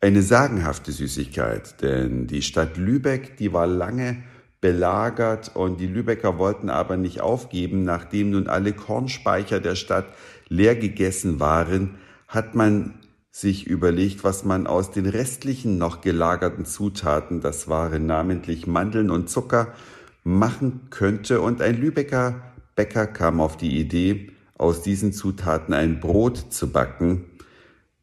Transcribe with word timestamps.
Eine 0.00 0.22
sagenhafte 0.22 0.92
Süßigkeit, 0.92 1.80
denn 1.80 2.26
die 2.26 2.42
Stadt 2.42 2.76
Lübeck, 2.76 3.38
die 3.38 3.54
war 3.54 3.66
lange 3.66 4.22
belagert 4.60 5.54
und 5.54 5.80
die 5.80 5.86
Lübecker 5.86 6.38
wollten 6.38 6.68
aber 6.68 6.98
nicht 6.98 7.22
aufgeben, 7.22 7.84
nachdem 7.84 8.30
nun 8.30 8.46
alle 8.46 8.72
Kornspeicher 8.72 9.60
der 9.60 9.76
Stadt 9.76 10.06
leer 10.48 10.76
gegessen 10.76 11.40
waren, 11.40 11.96
hat 12.28 12.54
man 12.54 12.94
sich 13.34 13.66
überlegt, 13.66 14.22
was 14.22 14.44
man 14.44 14.68
aus 14.68 14.92
den 14.92 15.06
restlichen 15.06 15.76
noch 15.76 16.02
gelagerten 16.02 16.64
Zutaten, 16.64 17.40
das 17.40 17.66
waren 17.66 18.06
namentlich 18.06 18.68
Mandeln 18.68 19.10
und 19.10 19.28
Zucker, 19.28 19.74
machen 20.22 20.82
könnte. 20.90 21.40
Und 21.40 21.60
ein 21.60 21.76
Lübecker 21.76 22.36
Bäcker 22.76 23.08
kam 23.08 23.40
auf 23.40 23.56
die 23.56 23.80
Idee, 23.80 24.30
aus 24.56 24.82
diesen 24.82 25.12
Zutaten 25.12 25.74
ein 25.74 25.98
Brot 25.98 26.52
zu 26.52 26.70
backen. 26.70 27.24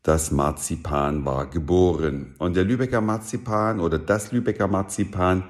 Das 0.03 0.31
Marzipan 0.31 1.23
war 1.23 1.49
geboren. 1.49 2.35
Und 2.37 2.57
der 2.57 2.65
Lübecker 2.65 2.99
Marzipan 2.99 3.79
oder 3.79 3.99
das 3.99 4.33
Lübecker 4.33 4.67
Marzipan 4.67 5.45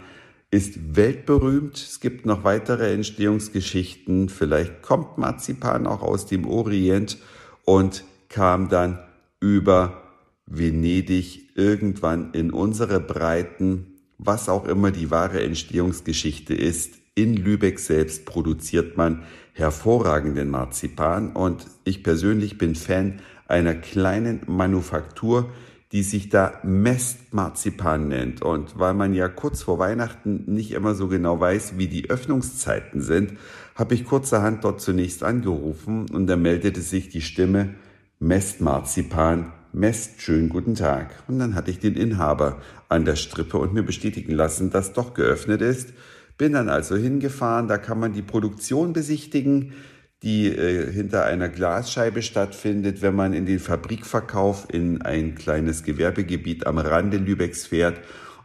ist 0.52 0.96
weltberühmt. 0.96 1.78
Es 1.78 2.00
gibt 2.00 2.28
noch 2.28 2.44
weitere 2.44 2.94
Entstehungsgeschichten. 2.94 4.30
Vielleicht 4.30 4.84
kommt 4.84 5.18
Marzipan 5.18 5.88
auch 5.88 6.04
aus 6.04 6.28
dem 6.28 6.48
Orient 6.48 7.18
und 7.66 8.04
kam 8.30 8.70
dann 8.70 9.00
über 9.42 10.04
Venedig 10.46 11.50
irgendwann 11.56 12.32
in 12.34 12.52
unsere 12.52 13.02
Breiten, 13.02 13.88
was 14.18 14.48
auch 14.48 14.66
immer 14.66 14.92
die 14.92 15.12
wahre 15.12 15.44
Entstehungsgeschichte 15.44 16.54
ist. 16.54 16.94
In 17.16 17.36
Lübeck 17.36 17.80
selbst 17.80 18.26
produziert 18.26 18.96
man 18.96 19.24
hervorragenden 19.54 20.50
Marzipan 20.50 21.34
und 21.34 21.68
ich 21.84 22.04
persönlich 22.04 22.58
bin 22.58 22.76
Fan 22.76 23.20
einer 23.48 23.76
kleinen 23.76 24.42
Manufaktur, 24.48 25.50
die 25.92 26.04
sich 26.04 26.30
da 26.30 26.54
Mestmarzipan 26.64 28.08
nennt. 28.08 28.42
Und 28.42 28.80
weil 28.80 28.94
man 28.94 29.14
ja 29.14 29.28
kurz 29.28 29.62
vor 29.62 29.78
Weihnachten 29.78 30.46
nicht 30.48 30.72
immer 30.72 30.96
so 30.96 31.10
genau 31.10 31.40
weiß, 31.40 31.78
wie 31.78 31.88
die 31.88 32.10
Öffnungszeiten 32.10 33.02
sind, 33.02 33.34
habe 33.76 33.94
ich 33.94 34.06
kurzerhand 34.06 34.64
dort 34.64 34.80
zunächst 34.80 35.24
angerufen 35.24 36.10
und 36.10 36.28
da 36.28 36.38
meldete 36.38 36.82
sich 36.82 37.10
die 37.10 37.22
Stimme, 37.22 37.76
Mest 38.24 38.62
Marzipan, 38.62 39.52
Mest 39.74 40.22
schön 40.22 40.48
guten 40.48 40.76
Tag. 40.76 41.10
Und 41.28 41.40
dann 41.40 41.56
hatte 41.56 41.72
ich 41.72 41.80
den 41.80 41.96
Inhaber 41.96 42.62
an 42.88 43.04
der 43.04 43.16
Strippe 43.16 43.58
und 43.58 43.74
mir 43.74 43.82
bestätigen 43.82 44.34
lassen, 44.34 44.70
dass 44.70 44.94
doch 44.94 45.16
geöffnet 45.16 45.64
ist. 45.64 45.94
Bin 46.38 46.54
dann 46.54 46.70
also 46.70 46.96
hingefahren, 46.96 47.68
da 47.68 47.80
kann 47.80 48.00
man 48.00 48.14
die 48.14 48.22
Produktion 48.22 48.94
besichtigen, 48.94 49.74
die 50.22 50.50
äh, 50.50 50.92
hinter 50.92 51.26
einer 51.26 51.50
Glasscheibe 51.50 52.22
stattfindet, 52.22 53.02
wenn 53.02 53.16
man 53.16 53.34
in 53.34 53.48
den 53.48 53.58
Fabrikverkauf 53.58 54.68
in 54.72 55.02
ein 55.02 55.34
kleines 55.34 55.82
Gewerbegebiet 55.82 56.68
am 56.68 56.78
Rande 56.78 57.18
Lübecks 57.18 57.66
fährt 57.66 58.02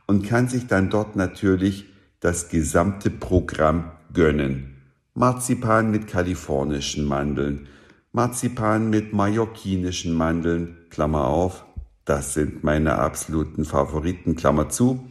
und 0.06 0.26
kann 0.26 0.48
sich 0.48 0.68
dann 0.68 0.88
dort 0.88 1.16
natürlich 1.16 1.84
das 2.20 2.48
gesamte 2.48 3.10
Programm 3.10 3.90
gönnen. 4.14 4.78
Marzipan 5.12 5.90
mit 5.90 6.06
kalifornischen 6.06 7.04
Mandeln, 7.04 7.68
Marzipan 8.16 8.88
mit 8.88 9.12
mallorquinischen 9.12 10.14
Mandeln, 10.14 10.78
Klammer 10.88 11.26
auf, 11.26 11.66
das 12.06 12.32
sind 12.32 12.64
meine 12.64 12.98
absoluten 12.98 13.66
Favoriten, 13.66 14.36
Klammer 14.36 14.70
zu. 14.70 15.06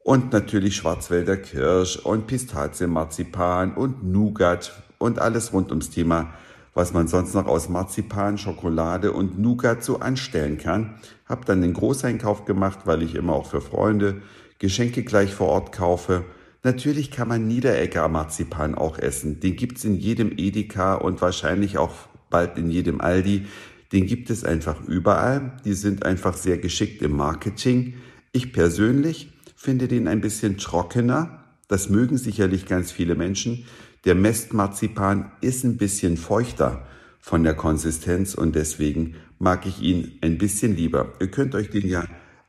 Und 0.00 0.34
natürlich 0.34 0.76
Schwarzwälder 0.76 1.38
Kirsch 1.38 1.96
und 1.96 2.26
Pistazienmarzipan 2.26 3.72
und 3.72 4.04
Nougat 4.04 4.82
und 4.98 5.18
alles 5.18 5.54
rund 5.54 5.70
ums 5.70 5.88
Thema, 5.88 6.34
was 6.74 6.92
man 6.92 7.08
sonst 7.08 7.32
noch 7.32 7.46
aus 7.46 7.70
Marzipan, 7.70 8.36
Schokolade 8.36 9.12
und 9.12 9.38
Nougat 9.38 9.82
so 9.82 10.00
anstellen 10.00 10.58
kann. 10.58 10.96
Hab 11.24 11.46
dann 11.46 11.62
den 11.62 11.72
Großeinkauf 11.72 12.44
gemacht, 12.44 12.80
weil 12.84 13.00
ich 13.00 13.14
immer 13.14 13.32
auch 13.32 13.46
für 13.46 13.62
Freunde 13.62 14.20
Geschenke 14.58 15.04
gleich 15.04 15.34
vor 15.34 15.48
Ort 15.48 15.72
kaufe. 15.72 16.26
Natürlich 16.64 17.10
kann 17.10 17.28
man 17.28 17.48
Niederegger 17.48 18.06
Marzipan 18.08 18.74
auch 18.74 18.98
essen. 18.98 19.40
Den 19.40 19.56
gibt's 19.56 19.84
in 19.84 19.94
jedem 19.94 20.32
Edeka 20.36 20.96
und 20.96 21.22
wahrscheinlich 21.22 21.78
auch 21.78 21.94
bald 22.36 22.58
in 22.58 22.70
jedem 22.70 23.00
Aldi. 23.00 23.46
Den 23.92 24.06
gibt 24.06 24.28
es 24.28 24.44
einfach 24.44 24.86
überall. 24.86 25.56
Die 25.64 25.72
sind 25.72 26.04
einfach 26.04 26.36
sehr 26.36 26.58
geschickt 26.58 27.00
im 27.00 27.16
Marketing. 27.16 27.94
Ich 28.32 28.52
persönlich 28.52 29.32
finde 29.56 29.88
den 29.88 30.06
ein 30.06 30.20
bisschen 30.20 30.58
trockener. 30.58 31.44
Das 31.66 31.88
mögen 31.88 32.18
sicherlich 32.18 32.66
ganz 32.66 32.92
viele 32.92 33.14
Menschen. 33.14 33.64
Der 34.04 34.14
Mestmarzipan 34.14 35.32
ist 35.40 35.64
ein 35.64 35.78
bisschen 35.78 36.18
feuchter 36.18 36.86
von 37.20 37.42
der 37.42 37.54
Konsistenz 37.54 38.34
und 38.34 38.54
deswegen 38.54 39.14
mag 39.38 39.64
ich 39.64 39.80
ihn 39.80 40.18
ein 40.20 40.36
bisschen 40.36 40.76
lieber. 40.76 41.14
Ihr 41.18 41.30
könnt 41.30 41.54
euch 41.54 41.70
den 41.70 41.88
ja 41.88 42.04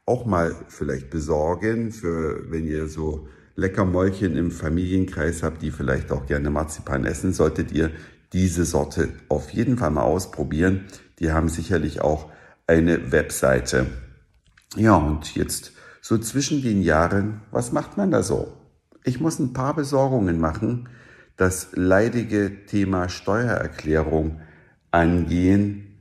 auch 0.05 0.25
mal 0.25 0.53
vielleicht 0.67 1.09
besorgen, 1.09 1.93
für 1.93 2.51
wenn 2.51 2.67
ihr 2.67 2.87
so 2.87 3.29
Leckermäulchen 3.55 4.35
im 4.35 4.51
Familienkreis 4.51 5.43
habt, 5.43 5.61
die 5.61 5.71
vielleicht 5.71 6.11
auch 6.11 6.25
gerne 6.25 6.49
Marzipan 6.49 7.05
essen, 7.05 7.31
solltet 7.31 7.71
ihr 7.71 7.91
diese 8.33 8.65
Sorte 8.65 9.09
auf 9.29 9.51
jeden 9.51 9.77
Fall 9.77 9.91
mal 9.91 10.03
ausprobieren. 10.03 10.85
Die 11.19 11.31
haben 11.31 11.49
sicherlich 11.49 12.01
auch 12.01 12.29
eine 12.67 13.11
Webseite. 13.11 13.87
Ja, 14.75 14.95
und 14.95 15.35
jetzt 15.35 15.71
so 16.01 16.17
zwischen 16.17 16.61
den 16.61 16.81
Jahren, 16.81 17.41
was 17.51 17.71
macht 17.71 17.97
man 17.97 18.11
da 18.11 18.23
so? 18.23 18.53
Ich 19.03 19.19
muss 19.19 19.39
ein 19.39 19.53
paar 19.53 19.75
Besorgungen 19.75 20.39
machen, 20.39 20.89
das 21.37 21.69
leidige 21.73 22.65
Thema 22.65 23.09
Steuererklärung 23.09 24.41
angehen, 24.91 25.97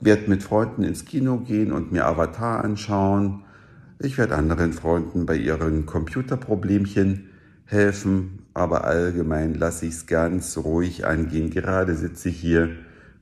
werde 0.00 0.30
mit 0.30 0.42
Freunden 0.42 0.82
ins 0.82 1.04
Kino 1.04 1.38
gehen 1.38 1.72
und 1.72 1.92
mir 1.92 2.06
Avatar 2.06 2.64
anschauen. 2.64 3.44
Ich 3.98 4.16
werde 4.16 4.36
anderen 4.36 4.72
Freunden 4.72 5.26
bei 5.26 5.36
ihren 5.36 5.86
Computerproblemchen 5.86 7.30
helfen, 7.64 8.39
aber 8.54 8.84
allgemein 8.84 9.54
lasse 9.54 9.86
ich 9.86 9.94
es 9.94 10.06
ganz 10.06 10.58
ruhig 10.58 11.06
angehen. 11.06 11.50
Gerade 11.50 11.94
sitze 11.94 12.30
ich 12.30 12.40
hier 12.40 12.70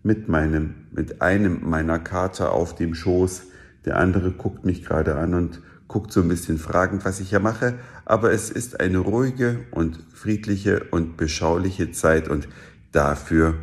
mit 0.02 0.28
meinem, 0.28 0.74
mit 0.90 1.20
einem 1.22 1.68
meiner 1.68 1.98
Kater 1.98 2.52
auf 2.52 2.74
dem 2.74 2.94
Schoß. 2.94 3.42
Der 3.84 3.98
andere 3.98 4.32
guckt 4.32 4.64
mich 4.64 4.84
gerade 4.84 5.16
an 5.16 5.34
und 5.34 5.60
guckt 5.86 6.12
so 6.12 6.20
ein 6.20 6.28
bisschen 6.28 6.58
fragend, 6.58 7.04
was 7.04 7.20
ich 7.20 7.30
hier 7.30 7.40
mache. 7.40 7.74
Aber 8.04 8.32
es 8.32 8.50
ist 8.50 8.80
eine 8.80 8.98
ruhige 8.98 9.60
und 9.70 9.98
friedliche 10.12 10.84
und 10.90 11.16
beschauliche 11.16 11.90
Zeit 11.92 12.28
und 12.28 12.48
dafür 12.92 13.54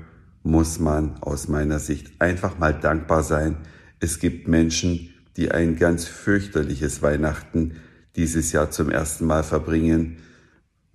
muss 0.44 0.80
man 0.80 1.18
aus 1.22 1.48
meiner 1.48 1.80
Sicht 1.80 2.12
einfach 2.20 2.60
mal 2.60 2.74
dankbar 2.74 3.24
sein. 3.24 3.58
Es 4.00 4.20
gibt 4.20 4.48
Menschen, 4.48 5.10
die 5.38 5.52
ein 5.52 5.76
ganz 5.76 6.06
fürchterliches 6.06 7.02
Weihnachten 7.02 7.74
dieses 8.16 8.52
Jahr 8.52 8.70
zum 8.72 8.90
ersten 8.90 9.26
Mal 9.26 9.44
verbringen 9.44 10.18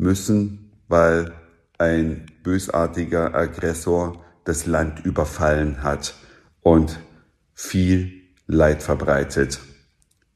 müssen, 0.00 0.70
weil 0.88 1.32
ein 1.78 2.26
bösartiger 2.42 3.34
Aggressor 3.34 4.24
das 4.44 4.66
Land 4.66 5.04
überfallen 5.04 5.82
hat 5.82 6.14
und 6.62 6.98
viel 7.54 8.12
Leid 8.46 8.82
verbreitet. 8.82 9.60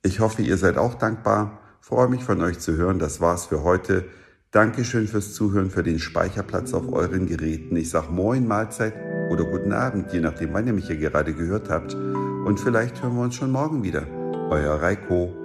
Ich 0.02 0.20
hoffe, 0.20 0.42
ihr 0.42 0.56
seid 0.58 0.78
auch 0.78 0.94
dankbar. 0.94 1.60
Freue 1.80 2.08
mich 2.08 2.22
von 2.22 2.40
euch 2.42 2.60
zu 2.60 2.76
hören. 2.76 2.98
Das 2.98 3.20
war's 3.20 3.46
für 3.46 3.62
heute. 3.62 4.04
Dankeschön 4.52 5.08
fürs 5.08 5.34
Zuhören, 5.34 5.70
für 5.70 5.82
den 5.82 5.98
Speicherplatz 5.98 6.74
auf 6.74 6.92
euren 6.92 7.26
Geräten. 7.26 7.74
Ich 7.76 7.90
sag 7.90 8.10
Moin, 8.10 8.46
Mahlzeit 8.46 8.94
oder 9.30 9.44
guten 9.44 9.72
Abend, 9.72 10.12
je 10.12 10.20
nachdem, 10.20 10.52
wann 10.52 10.66
ihr 10.66 10.72
mich 10.72 10.86
hier 10.86 10.96
gerade 10.96 11.34
gehört 11.34 11.70
habt. 11.70 11.94
Und 11.94 12.60
vielleicht 12.60 13.02
hören 13.02 13.16
wir 13.16 13.22
uns 13.22 13.34
schon 13.34 13.50
morgen 13.50 13.82
wieder. 13.82 14.06
Euer 14.50 14.80
Reiko. 14.80 15.43